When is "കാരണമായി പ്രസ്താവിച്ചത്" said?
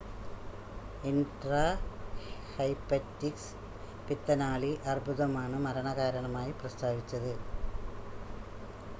5.93-7.31